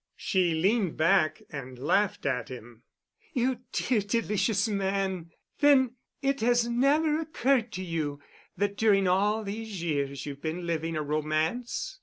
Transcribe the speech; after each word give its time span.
She 0.17 0.55
leaned 0.55 0.97
back 0.97 1.43
and 1.51 1.77
laughed 1.77 2.25
at 2.25 2.49
him. 2.49 2.81
"You 3.33 3.59
dear, 3.71 4.01
delicious 4.01 4.67
man. 4.67 5.29
Then 5.59 5.93
it 6.23 6.41
has 6.41 6.67
never 6.67 7.19
occurred 7.19 7.71
to 7.73 7.83
you 7.83 8.19
that 8.57 8.77
during 8.77 9.07
all 9.07 9.43
these 9.43 9.83
years 9.83 10.25
you've 10.25 10.41
been 10.41 10.65
living 10.65 10.95
a 10.95 11.03
romance?" 11.03 11.99